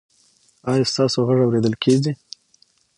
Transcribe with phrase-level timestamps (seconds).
[0.69, 2.11] ایا ستاسو غږ اوریدل کیږي؟